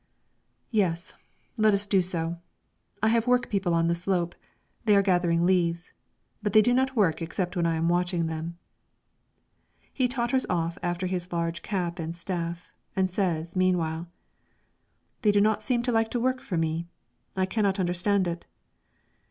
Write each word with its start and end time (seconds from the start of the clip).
"Yes; 0.71 1.13
let 1.57 1.75
us 1.75 1.85
do 1.85 2.01
so. 2.01 2.39
I 3.03 3.09
have 3.09 3.27
work 3.27 3.49
people 3.51 3.75
on 3.75 3.85
the 3.85 3.93
slope; 3.93 4.33
they 4.85 4.95
are 4.95 5.03
gathering 5.03 5.45
leaves, 5.45 5.93
but 6.41 6.53
they 6.53 6.61
do 6.63 6.73
not 6.73 6.95
work 6.95 7.21
except 7.21 7.55
when 7.55 7.67
I 7.67 7.75
am 7.75 7.87
watching 7.87 8.25
them." 8.25 8.57
He 9.93 10.07
totters 10.07 10.47
off 10.49 10.79
after 10.81 11.05
his 11.05 11.31
large 11.31 11.61
cap 11.61 11.99
and 11.99 12.15
staff, 12.17 12.73
and 12.95 13.11
says, 13.11 13.55
meanwhile, 13.55 14.07
"They 15.21 15.31
do 15.31 15.39
not 15.39 15.61
seem 15.61 15.83
to 15.83 15.91
like 15.91 16.09
to 16.09 16.19
work 16.19 16.41
for 16.41 16.57
me; 16.57 16.87
I 17.37 17.45
cannot 17.45 17.79
understand 17.79 18.27
it." 18.27 18.47